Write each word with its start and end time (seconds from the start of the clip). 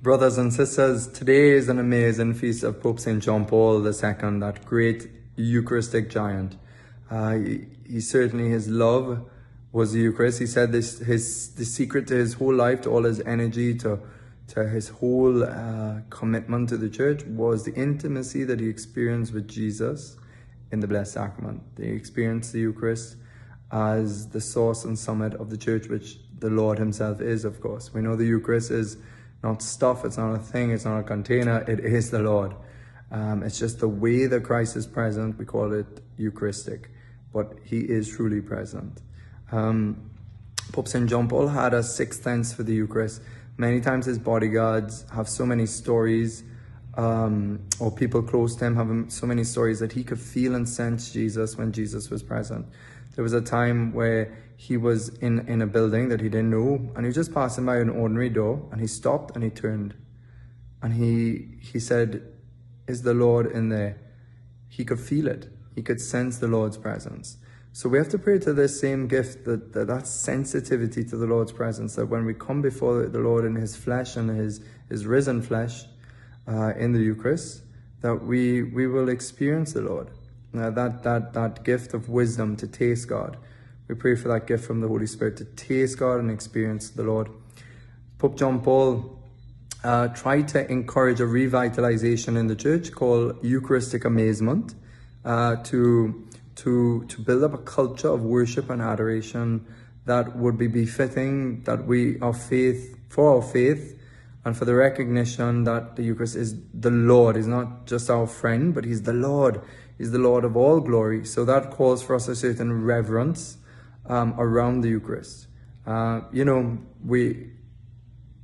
Brothers 0.00 0.38
and 0.38 0.52
sisters, 0.52 1.08
today 1.08 1.50
is 1.50 1.68
an 1.68 1.80
amazing 1.80 2.34
feast 2.34 2.62
of 2.62 2.80
Pope 2.80 3.00
St. 3.00 3.20
John 3.20 3.46
Paul 3.46 3.84
II, 3.84 4.38
that 4.38 4.64
great 4.64 5.10
Eucharistic 5.34 6.08
giant. 6.08 6.56
Uh, 7.10 7.32
he, 7.32 7.66
he, 7.84 8.00
certainly, 8.00 8.48
his 8.48 8.68
love 8.68 9.28
was 9.72 9.94
the 9.94 9.98
Eucharist. 9.98 10.38
He 10.38 10.46
said 10.46 10.70
this, 10.70 11.00
his, 11.00 11.52
the 11.56 11.64
secret 11.64 12.06
to 12.06 12.14
his 12.14 12.34
whole 12.34 12.54
life, 12.54 12.82
to 12.82 12.90
all 12.90 13.02
his 13.02 13.20
energy, 13.22 13.74
to, 13.78 13.98
to 14.46 14.68
his 14.68 14.88
whole 14.88 15.42
uh, 15.42 16.02
commitment 16.10 16.68
to 16.68 16.76
the 16.76 16.88
church 16.88 17.24
was 17.24 17.64
the 17.64 17.74
intimacy 17.74 18.44
that 18.44 18.60
he 18.60 18.68
experienced 18.68 19.34
with 19.34 19.48
Jesus 19.48 20.16
in 20.70 20.78
the 20.78 20.86
Blessed 20.86 21.14
Sacrament. 21.14 21.60
He 21.76 21.88
experienced 21.88 22.52
the 22.52 22.60
Eucharist 22.60 23.16
as 23.72 24.28
the 24.28 24.40
source 24.40 24.84
and 24.84 24.96
summit 24.96 25.34
of 25.34 25.50
the 25.50 25.56
church, 25.56 25.88
which 25.88 26.20
the 26.38 26.50
Lord 26.50 26.78
himself 26.78 27.20
is, 27.20 27.44
of 27.44 27.60
course. 27.60 27.92
We 27.92 28.00
know 28.00 28.14
the 28.14 28.26
Eucharist 28.26 28.70
is 28.70 28.96
not 29.42 29.62
stuff, 29.62 30.04
it's 30.04 30.18
not 30.18 30.34
a 30.34 30.38
thing, 30.38 30.70
it's 30.70 30.84
not 30.84 30.98
a 30.98 31.02
container, 31.02 31.60
it 31.68 31.80
is 31.80 32.10
the 32.10 32.20
Lord. 32.20 32.54
Um, 33.10 33.42
it's 33.42 33.58
just 33.58 33.80
the 33.80 33.88
way 33.88 34.26
that 34.26 34.44
Christ 34.44 34.76
is 34.76 34.86
present, 34.86 35.38
we 35.38 35.44
call 35.44 35.72
it 35.72 35.86
Eucharistic, 36.16 36.90
but 37.32 37.54
he 37.64 37.78
is 37.78 38.08
truly 38.08 38.40
present. 38.40 39.00
Um, 39.50 40.10
Pope 40.72 40.88
St. 40.88 41.08
John 41.08 41.28
Paul 41.28 41.48
had 41.48 41.72
a 41.72 41.82
sixth 41.82 42.22
sense 42.22 42.52
for 42.52 42.62
the 42.62 42.74
Eucharist. 42.74 43.22
Many 43.56 43.80
times 43.80 44.06
his 44.06 44.18
bodyguards 44.18 45.06
have 45.12 45.28
so 45.28 45.46
many 45.46 45.66
stories, 45.66 46.44
um, 46.94 47.60
or 47.80 47.90
people 47.90 48.22
close 48.22 48.54
to 48.56 48.66
him 48.66 48.76
have 48.76 49.10
so 49.10 49.26
many 49.26 49.44
stories 49.44 49.78
that 49.80 49.92
he 49.92 50.04
could 50.04 50.20
feel 50.20 50.54
and 50.54 50.68
sense 50.68 51.10
Jesus 51.12 51.56
when 51.56 51.72
Jesus 51.72 52.10
was 52.10 52.22
present. 52.22 52.66
There 53.14 53.22
was 53.22 53.32
a 53.32 53.40
time 53.40 53.92
where 53.94 54.36
he 54.60 54.76
was 54.76 55.10
in, 55.20 55.46
in 55.46 55.62
a 55.62 55.66
building 55.68 56.08
that 56.08 56.20
he 56.20 56.28
didn't 56.28 56.50
know 56.50 56.90
and 56.96 57.04
he 57.04 57.06
was 57.06 57.14
just 57.14 57.32
passing 57.32 57.64
by 57.64 57.76
an 57.76 57.88
ordinary 57.88 58.28
door 58.28 58.68
and 58.72 58.80
he 58.80 58.88
stopped 58.88 59.36
and 59.36 59.44
he 59.44 59.50
turned 59.50 59.94
and 60.82 60.94
he 60.94 61.58
he 61.60 61.78
said, 61.78 62.22
Is 62.88 63.02
the 63.02 63.14
Lord 63.14 63.46
in 63.46 63.68
there? 63.68 64.00
He 64.68 64.84
could 64.84 64.98
feel 64.98 65.28
it. 65.28 65.48
He 65.76 65.82
could 65.82 66.00
sense 66.00 66.38
the 66.38 66.48
Lord's 66.48 66.76
presence. 66.76 67.36
So 67.72 67.88
we 67.88 67.98
have 67.98 68.08
to 68.08 68.18
pray 68.18 68.40
to 68.40 68.52
this 68.52 68.80
same 68.80 69.06
gift, 69.06 69.44
that, 69.44 69.72
that, 69.74 69.86
that 69.86 70.08
sensitivity 70.08 71.04
to 71.04 71.16
the 71.16 71.26
Lord's 71.26 71.52
presence, 71.52 71.94
that 71.94 72.06
when 72.06 72.24
we 72.24 72.34
come 72.34 72.60
before 72.60 73.06
the 73.06 73.20
Lord 73.20 73.44
in 73.44 73.54
his 73.54 73.76
flesh 73.76 74.16
and 74.16 74.28
his, 74.28 74.60
his 74.88 75.06
risen 75.06 75.40
flesh 75.40 75.84
uh, 76.48 76.72
in 76.76 76.90
the 76.90 76.98
Eucharist, 76.98 77.62
that 78.00 78.16
we, 78.24 78.64
we 78.64 78.88
will 78.88 79.08
experience 79.08 79.74
the 79.74 79.82
Lord. 79.82 80.10
That, 80.52 81.04
that, 81.04 81.32
that 81.34 81.62
gift 81.62 81.94
of 81.94 82.08
wisdom 82.08 82.56
to 82.56 82.66
taste 82.66 83.06
God. 83.06 83.36
We 83.88 83.94
pray 83.94 84.16
for 84.16 84.28
that 84.28 84.46
gift 84.46 84.66
from 84.66 84.80
the 84.82 84.88
Holy 84.88 85.06
Spirit 85.06 85.38
to 85.38 85.46
taste 85.46 85.98
God 85.98 86.20
and 86.20 86.30
experience 86.30 86.90
the 86.90 87.04
Lord. 87.04 87.30
Pope 88.18 88.36
John 88.36 88.60
Paul 88.60 89.18
uh, 89.82 90.08
tried 90.08 90.48
to 90.48 90.70
encourage 90.70 91.20
a 91.20 91.24
revitalization 91.24 92.36
in 92.36 92.48
the 92.48 92.56
church 92.56 92.92
called 92.92 93.42
Eucharistic 93.42 94.04
amazement 94.04 94.74
uh, 95.24 95.56
to, 95.56 96.26
to, 96.56 97.06
to 97.06 97.20
build 97.22 97.44
up 97.44 97.54
a 97.54 97.58
culture 97.58 98.08
of 98.08 98.22
worship 98.22 98.68
and 98.68 98.82
adoration 98.82 99.64
that 100.04 100.36
would 100.36 100.58
be 100.58 100.66
befitting 100.66 101.62
that 101.62 101.86
we, 101.86 102.20
our 102.20 102.34
faith, 102.34 102.98
for 103.08 103.36
our 103.36 103.42
faith, 103.42 103.98
and 104.44 104.56
for 104.56 104.64
the 104.64 104.74
recognition 104.74 105.64
that 105.64 105.96
the 105.96 106.02
Eucharist 106.02 106.36
is 106.36 106.56
the 106.74 106.90
Lord, 106.90 107.36
is 107.36 107.46
not 107.46 107.86
just 107.86 108.10
our 108.10 108.26
friend, 108.26 108.74
but 108.74 108.84
He's 108.84 109.02
the 109.02 109.12
Lord 109.12 109.62
is 109.98 110.12
the 110.12 110.18
Lord 110.18 110.44
of 110.44 110.56
all 110.56 110.80
glory. 110.80 111.24
So 111.24 111.44
that 111.44 111.70
calls 111.70 112.02
for 112.02 112.14
us 112.14 112.28
a 112.28 112.36
certain 112.36 112.84
reverence 112.84 113.57
um, 114.08 114.34
around 114.38 114.80
the 114.80 114.88
Eucharist. 114.88 115.46
Uh, 115.86 116.22
you 116.32 116.44
know, 116.44 116.78
we 117.04 117.50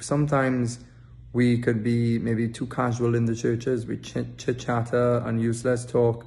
sometimes 0.00 0.78
we 1.32 1.58
could 1.58 1.84
be 1.84 2.18
maybe 2.18 2.48
too 2.48 2.66
casual 2.66 3.14
in 3.14 3.26
the 3.26 3.34
churches. 3.34 3.86
We 3.86 3.98
chit 3.98 4.58
chatter 4.58 5.18
and 5.18 5.40
useless 5.40 5.84
talk 5.84 6.26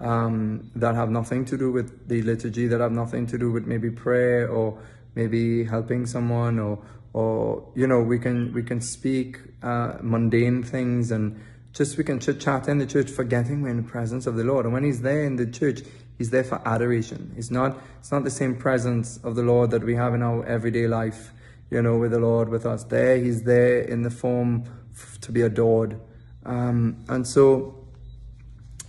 um, 0.00 0.70
that 0.74 0.94
have 0.94 1.10
nothing 1.10 1.44
to 1.46 1.56
do 1.56 1.72
with 1.72 2.08
the 2.08 2.22
liturgy, 2.22 2.66
that 2.66 2.80
have 2.80 2.92
nothing 2.92 3.26
to 3.28 3.38
do 3.38 3.50
with 3.50 3.66
maybe 3.66 3.90
prayer 3.90 4.48
or 4.48 4.78
maybe 5.14 5.64
helping 5.64 6.06
someone 6.06 6.58
or 6.58 6.78
or 7.14 7.70
you 7.74 7.86
know 7.86 8.00
we 8.00 8.18
can 8.18 8.52
we 8.52 8.62
can 8.62 8.80
speak 8.80 9.38
uh, 9.62 9.94
mundane 10.00 10.62
things 10.62 11.10
and 11.10 11.40
just 11.72 11.96
we 11.96 12.04
can 12.04 12.20
chit 12.20 12.40
chat 12.40 12.68
in 12.68 12.78
the 12.78 12.86
church, 12.86 13.10
forgetting 13.10 13.62
we're 13.62 13.70
in 13.70 13.78
the 13.78 13.82
presence 13.82 14.26
of 14.26 14.36
the 14.36 14.44
Lord. 14.44 14.66
And 14.66 14.74
when 14.74 14.84
He's 14.84 15.00
there 15.00 15.24
in 15.24 15.36
the 15.36 15.46
church, 15.46 15.80
He's 16.22 16.30
there 16.30 16.44
for 16.44 16.62
adoration. 16.64 17.34
It's 17.36 17.50
not 17.50 17.80
it's 17.98 18.12
not 18.12 18.22
the 18.22 18.30
same 18.30 18.54
presence 18.54 19.18
of 19.24 19.34
the 19.34 19.42
Lord 19.42 19.72
that 19.72 19.82
we 19.82 19.96
have 19.96 20.14
in 20.14 20.22
our 20.22 20.46
everyday 20.46 20.86
life, 20.86 21.32
you 21.68 21.82
know, 21.82 21.96
with 21.96 22.12
the 22.12 22.20
Lord 22.20 22.48
with 22.48 22.64
us. 22.64 22.84
There, 22.84 23.16
He's 23.16 23.42
there 23.42 23.80
in 23.80 24.02
the 24.02 24.10
form 24.10 24.62
f- 24.94 25.20
to 25.22 25.32
be 25.32 25.40
adored. 25.40 25.98
Um, 26.46 27.04
and 27.08 27.26
so 27.26 27.88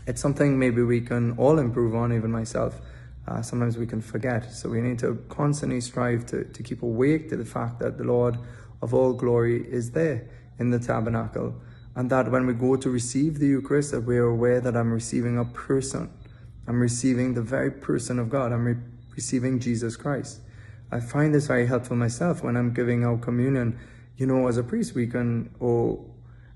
it's 0.06 0.22
something 0.22 0.60
maybe 0.60 0.84
we 0.84 1.02
can 1.02 1.36
all 1.40 1.58
improve 1.58 1.96
on, 1.96 2.14
even 2.14 2.30
myself. 2.30 2.80
Uh, 3.28 3.42
sometimes 3.42 3.80
we 3.80 3.88
can 3.88 4.00
forget. 4.00 4.54
So 4.54 4.70
we 4.70 4.80
need 4.80 5.00
to 5.00 5.16
constantly 5.28 5.82
strive 5.82 6.28
to, 6.28 6.44
to 6.44 6.62
keep 6.62 6.84
awake 6.84 7.30
to 7.30 7.36
the 7.36 7.46
fact 7.46 7.80
that 7.80 7.98
the 7.98 8.04
Lord 8.04 8.38
of 8.84 8.94
all 8.94 9.12
glory 9.12 9.66
is 9.68 9.90
there 9.90 10.30
in 10.60 10.70
the 10.70 10.78
tabernacle 10.78 11.56
and 11.96 12.12
that 12.12 12.30
when 12.30 12.46
we 12.46 12.54
go 12.54 12.76
to 12.76 12.92
receive 12.92 13.40
the 13.40 13.48
Eucharist, 13.48 13.90
that 13.90 14.02
we're 14.02 14.26
aware 14.28 14.62
that 14.62 14.78
I'm 14.78 14.92
receiving 14.92 15.40
a 15.40 15.46
person. 15.46 16.12
I'm 16.68 16.80
receiving 16.80 17.34
the 17.34 17.42
very 17.42 17.72
person 17.72 18.20
of 18.20 18.30
God. 18.30 18.52
I'm 18.52 18.66
re- 18.66 18.76
receiving 19.16 19.60
Jesus 19.60 19.96
Christ. 19.96 20.40
I 20.92 21.00
find 21.00 21.34
this 21.34 21.48
very 21.48 21.66
helpful 21.66 21.96
myself 21.96 22.44
when 22.44 22.56
I'm 22.56 22.74
giving 22.74 23.04
out 23.04 23.22
communion. 23.22 23.78
You 24.18 24.28
know, 24.28 24.48
as 24.48 24.58
a 24.58 24.64
priest, 24.64 24.96
we 24.96 25.08
can, 25.08 25.50
or 25.60 26.04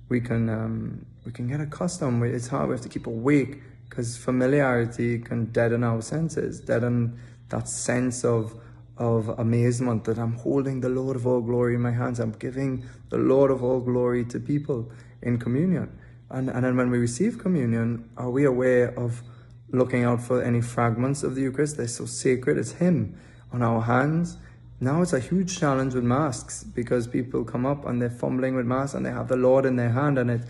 we 0.10 0.22
can, 0.22 0.50
um, 0.50 1.06
we 1.26 1.32
can 1.32 1.48
get 1.48 1.60
accustomed. 1.60 2.24
It's 2.24 2.48
hard. 2.48 2.70
We 2.70 2.76
have 2.76 2.82
to 2.82 2.90
keep 2.90 3.08
awake 3.08 3.62
because 3.90 4.16
familiarity 4.16 5.20
can 5.20 5.46
deaden 5.46 5.84
our 5.84 6.02
senses, 6.02 6.60
deaden 6.62 7.20
that 7.50 7.68
sense 7.68 8.24
of 8.24 8.60
of 8.98 9.30
amazement 9.40 10.04
that 10.06 10.18
I'm 10.18 10.34
holding 10.34 10.82
the 10.82 10.90
Lord 10.90 11.16
of 11.16 11.28
all 11.28 11.42
glory 11.42 11.76
in 11.76 11.82
my 11.82 11.92
hands. 11.92 12.20
I'm 12.20 12.32
giving 12.32 12.84
the 13.10 13.18
Lord 13.18 13.52
of 13.52 13.64
all 13.64 13.80
glory 13.80 14.26
to 14.26 14.40
people 14.40 14.92
in 15.22 15.38
communion. 15.38 15.98
And, 16.30 16.50
and 16.50 16.66
then 16.66 16.76
when 16.76 16.90
we 16.90 16.98
receive 16.98 17.38
communion, 17.38 18.10
are 18.18 18.30
we 18.30 18.46
aware 18.46 18.98
of 19.00 19.22
looking 19.70 20.04
out 20.04 20.22
for 20.22 20.42
any 20.42 20.62
fragments 20.62 21.24
of 21.24 21.36
the 21.36 21.42
Eucharist? 21.42 21.78
They're 21.78 21.88
so 21.88 22.06
sacred. 22.06 22.58
It's 22.58 22.74
Him 22.74 23.18
on 23.52 23.62
our 23.62 23.82
hands. 23.82 24.38
Now 24.80 25.02
it's 25.02 25.14
a 25.14 25.20
huge 25.20 25.58
challenge 25.58 25.96
with 25.96 26.04
masks 26.04 26.64
because 26.64 27.08
people 27.08 27.44
come 27.44 27.66
up 27.66 27.86
and 27.86 28.02
they're 28.02 28.10
fumbling 28.10 28.56
with 28.56 28.66
masks 28.66 28.94
and 28.94 29.06
they 29.06 29.12
have 29.12 29.28
the 29.28 29.38
Lord 29.38 29.66
in 29.66 29.76
their 29.76 29.90
hand 29.90 30.20
and 30.20 30.30
it, 30.30 30.42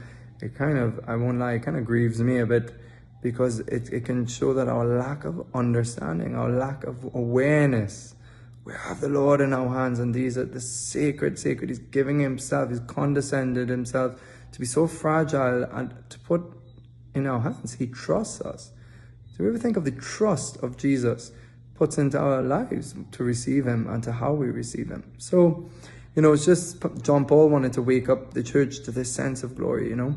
it 0.42 0.56
kind 0.56 0.78
of, 0.78 1.00
I 1.08 1.16
won't 1.16 1.40
lie, 1.40 1.54
it 1.54 1.64
kind 1.64 1.78
of 1.78 1.86
grieves 1.86 2.22
me 2.22 2.40
a 2.40 2.46
bit 2.46 2.74
because 3.22 3.60
it, 3.62 3.92
it 3.94 4.04
can 4.04 4.26
show 4.26 4.54
that 4.54 4.68
our 4.68 4.86
lack 4.86 5.24
of 5.24 5.46
understanding, 5.54 6.36
our 6.36 6.50
lack 6.50 6.84
of 6.84 7.06
awareness 7.14 8.16
we 8.68 8.74
have 8.74 9.00
the 9.00 9.08
Lord 9.08 9.40
in 9.40 9.54
our 9.54 9.70
hands, 9.70 9.98
and 9.98 10.14
these 10.14 10.38
are 10.38 10.44
the 10.44 10.60
sacred, 10.60 11.40
sacred. 11.40 11.70
He's 11.70 11.80
giving 11.80 12.20
Himself, 12.20 12.70
He's 12.70 12.82
condescended 12.82 13.70
Himself 13.70 14.22
to 14.52 14.60
be 14.60 14.66
so 14.66 14.88
fragile 14.88 15.64
and 15.72 15.94
to 16.10 16.20
put 16.20 16.44
in 17.16 17.28
our 17.28 17.40
hands. 17.40 17.76
He 17.76 17.88
trusts 17.88 18.42
us. 18.42 18.72
Do 19.38 19.44
we 19.44 19.50
ever 19.50 19.60
think 19.60 19.78
of 19.78 19.86
the 19.86 19.92
trust 19.92 20.58
of 20.64 20.78
Jesus 20.78 21.32
puts 21.76 22.00
into 22.00 22.18
our 22.18 22.42
lives 22.42 22.96
to 23.12 23.24
receive 23.24 23.68
Him 23.68 23.88
and 23.88 24.04
to 24.04 24.12
how 24.12 24.34
we 24.34 24.48
receive 24.48 24.90
Him? 24.90 25.04
So, 25.20 25.70
you 26.16 26.24
know, 26.24 26.34
it's 26.34 26.46
just 26.46 26.84
John 27.04 27.26
Paul 27.26 27.50
wanted 27.50 27.74
to 27.74 27.84
wake 27.84 28.10
up 28.10 28.34
the 28.34 28.42
church 28.42 28.82
to 28.86 28.92
this 28.92 29.14
sense 29.14 29.44
of 29.44 29.56
glory, 29.56 29.90
you 29.90 29.96
know. 29.96 30.16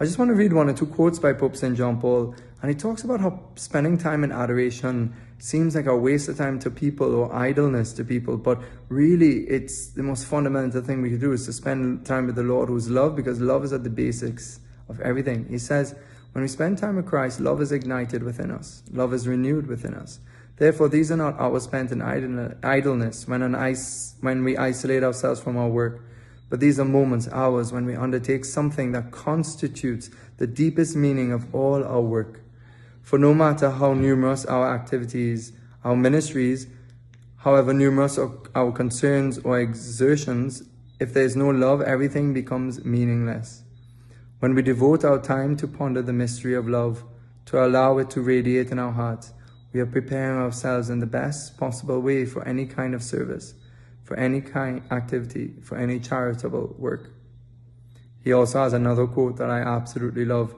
I 0.00 0.04
just 0.04 0.18
want 0.18 0.30
to 0.30 0.34
read 0.34 0.52
one 0.52 0.68
or 0.68 0.74
two 0.74 0.86
quotes 0.86 1.20
by 1.20 1.32
Pope 1.32 1.54
St. 1.54 1.76
John 1.76 2.00
Paul, 2.00 2.34
and 2.60 2.68
he 2.68 2.76
talks 2.76 3.04
about 3.04 3.20
how 3.20 3.40
spending 3.54 3.96
time 3.96 4.24
in 4.24 4.32
adoration 4.32 5.14
seems 5.38 5.76
like 5.76 5.86
a 5.86 5.96
waste 5.96 6.28
of 6.28 6.36
time 6.36 6.58
to 6.58 6.70
people 6.70 7.14
or 7.14 7.32
idleness 7.32 7.92
to 7.92 8.04
people, 8.04 8.36
but 8.36 8.60
really 8.88 9.44
it's 9.44 9.90
the 9.90 10.02
most 10.02 10.26
fundamental 10.26 10.82
thing 10.82 11.02
we 11.02 11.10
can 11.10 11.20
do 11.20 11.32
is 11.32 11.46
to 11.46 11.52
spend 11.52 12.04
time 12.04 12.26
with 12.26 12.34
the 12.34 12.42
Lord 12.42 12.68
who's 12.68 12.90
love 12.90 13.14
because 13.14 13.40
love 13.40 13.62
is 13.62 13.72
at 13.72 13.84
the 13.84 13.90
basics 13.90 14.58
of 14.88 15.00
everything. 15.00 15.46
He 15.48 15.58
says, 15.58 15.94
when 16.36 16.42
we 16.42 16.48
spend 16.48 16.76
time 16.76 16.96
with 16.96 17.06
Christ, 17.06 17.40
love 17.40 17.62
is 17.62 17.72
ignited 17.72 18.22
within 18.22 18.50
us, 18.50 18.82
love 18.92 19.14
is 19.14 19.26
renewed 19.26 19.66
within 19.68 19.94
us. 19.94 20.20
Therefore, 20.58 20.90
these 20.90 21.10
are 21.10 21.16
not 21.16 21.40
hours 21.40 21.62
spent 21.62 21.92
in 21.92 22.02
idleness 22.02 23.26
when, 23.26 24.44
we 24.44 24.56
isolate 24.58 25.02
ourselves 25.02 25.40
from 25.40 25.56
our 25.56 25.70
work, 25.70 26.04
but 26.50 26.60
these 26.60 26.78
are 26.78 26.84
moments, 26.84 27.26
hours, 27.32 27.72
when 27.72 27.86
we 27.86 27.96
undertake 27.96 28.44
something 28.44 28.92
that 28.92 29.12
constitutes 29.12 30.10
the 30.36 30.46
deepest 30.46 30.94
meaning 30.94 31.32
of 31.32 31.54
all 31.54 31.82
our 31.82 32.02
work 32.02 32.42
for 33.00 33.18
no 33.18 33.32
matter 33.32 33.70
how 33.70 33.94
numerous 33.94 34.44
our 34.44 34.74
activities, 34.74 35.54
our 35.84 35.96
ministries, 35.96 36.66
however 37.38 37.72
numerous 37.72 38.18
our 38.54 38.72
concerns 38.72 39.38
or 39.38 39.58
exertions, 39.58 40.64
if 41.00 41.14
there 41.14 41.24
is 41.24 41.34
no 41.34 41.48
love, 41.48 41.80
everything 41.80 42.34
becomes 42.34 42.84
meaningless. 42.84 43.62
When 44.46 44.54
we 44.54 44.62
devote 44.62 45.04
our 45.04 45.20
time 45.20 45.56
to 45.56 45.66
ponder 45.66 46.02
the 46.02 46.12
mystery 46.12 46.54
of 46.54 46.68
love, 46.68 47.02
to 47.46 47.66
allow 47.66 47.98
it 47.98 48.10
to 48.10 48.20
radiate 48.20 48.70
in 48.70 48.78
our 48.78 48.92
hearts, 48.92 49.32
we 49.72 49.80
are 49.80 49.86
preparing 49.86 50.38
ourselves 50.38 50.88
in 50.88 51.00
the 51.00 51.04
best 51.04 51.58
possible 51.58 51.98
way 51.98 52.24
for 52.26 52.46
any 52.46 52.64
kind 52.64 52.94
of 52.94 53.02
service, 53.02 53.54
for 54.04 54.16
any 54.16 54.40
kind 54.40 54.82
activity, 54.92 55.54
for 55.64 55.76
any 55.76 55.98
charitable 55.98 56.76
work. 56.78 57.10
He 58.22 58.32
also 58.32 58.62
has 58.62 58.72
another 58.72 59.08
quote 59.08 59.36
that 59.38 59.50
I 59.50 59.62
absolutely 59.62 60.24
love, 60.24 60.54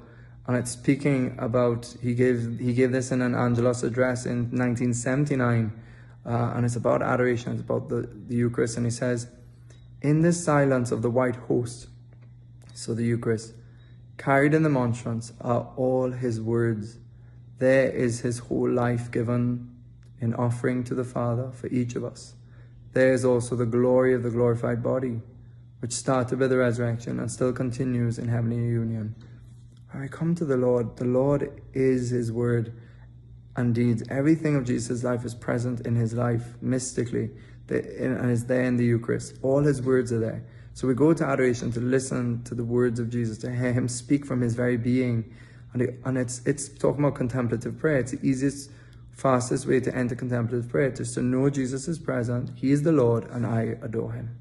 and 0.47 0.55
it's 0.55 0.73
speaking 0.73 1.35
about 1.39 1.97
he 2.03 2.15
gave 2.15 2.59
he 2.61 2.75
gave 2.75 2.93
this 2.93 3.11
in 3.11 3.23
an 3.23 3.35
Angelus 3.35 3.83
address 3.83 4.27
in 4.27 4.51
1979, 4.51 5.73
uh, 6.27 6.53
and 6.55 6.67
it's 6.67 6.77
about 6.77 7.01
adoration. 7.01 7.53
It's 7.53 7.63
about 7.63 7.89
the, 7.89 8.07
the 8.27 8.37
Eucharist, 8.37 8.77
and 8.77 8.85
he 8.85 8.91
says, 8.91 9.29
"In 10.03 10.21
this 10.21 10.45
silence 10.45 10.93
of 10.93 11.01
the 11.01 11.09
white 11.09 11.37
host, 11.37 11.87
so 12.75 12.93
the 12.93 13.05
Eucharist, 13.05 13.55
carried 14.19 14.53
in 14.53 14.63
the 14.63 14.69
monstrance 14.69 15.33
are 15.41 15.73
all 15.77 16.11
his 16.11 16.41
words. 16.41 16.99
There 17.59 17.89
is 17.89 18.21
his 18.21 18.39
whole 18.39 18.71
life 18.71 19.11
given 19.11 19.75
in 20.21 20.35
offering 20.35 20.85
to 20.85 20.95
the 20.95 21.05
Father 21.05 21.51
for 21.53 21.69
each 21.69 21.97
of 21.97 22.05
us. 22.05 22.35
There 22.93 23.13
is 23.13 23.25
also 23.25 23.57
the 23.57 23.67
glory 23.67 24.13
of 24.13 24.23
the 24.23 24.31
glorified 24.31 24.83
body." 24.83 25.23
which 25.81 25.93
started 25.93 26.39
with 26.39 26.51
the 26.51 26.57
resurrection 26.57 27.21
and 27.21 27.31
still 27.31 27.53
continues 27.53 28.19
in 28.19 28.29
heavenly 28.29 28.57
union. 28.57 29.15
I 29.95 30.09
come 30.09 30.35
to 30.37 30.45
the 30.45 30.57
Lord, 30.57 30.97
the 30.97 31.05
Lord 31.05 31.63
is 31.73 32.11
His 32.11 32.33
Word 32.33 32.73
and 33.57 33.75
deeds. 33.75 34.03
Everything 34.11 34.57
of 34.57 34.65
Jesus' 34.65 35.05
life 35.05 35.25
is 35.25 35.35
present 35.35 35.87
in 35.87 35.95
His 35.95 36.15
life 36.15 36.57
mystically 36.61 37.31
and 37.69 38.31
is 38.31 38.47
there 38.47 38.63
in 38.63 38.77
the 38.77 38.85
Eucharist. 38.85 39.39
All 39.43 39.63
His 39.63 39.81
words 39.81 40.13
are 40.13 40.19
there. 40.19 40.45
So 40.79 40.87
we 40.87 40.95
go 40.95 41.13
to 41.13 41.27
adoration 41.27 41.73
to 41.73 41.81
listen 41.81 42.45
to 42.45 42.55
the 42.55 42.63
words 42.63 43.01
of 43.01 43.11
Jesus, 43.11 43.37
to 43.39 43.53
hear 43.53 43.73
Him 43.73 43.89
speak 43.89 44.25
from 44.25 44.41
His 44.41 44.55
very 44.55 44.77
being. 44.77 45.35
And, 45.73 45.83
it, 45.83 45.99
and 46.05 46.17
it's, 46.17 46.41
it's 46.47 46.69
talking 46.69 47.03
about 47.03 47.17
contemplative 47.17 47.77
prayer. 47.81 47.99
It's 47.99 48.13
the 48.13 48.25
easiest, 48.25 48.71
fastest 49.11 49.67
way 49.67 49.81
to 49.81 49.93
enter 49.93 50.15
contemplative 50.15 50.69
prayer, 50.69 50.93
just 50.93 51.15
to 51.15 51.21
know 51.21 51.51
Jesus 51.51 51.89
is 51.89 51.99
present, 51.99 52.53
He 52.55 52.71
is 52.71 52.85
the 52.85 52.93
Lord, 52.93 53.25
and 53.25 53.45
I 53.45 53.77
adore 53.83 54.13
Him. 54.13 54.39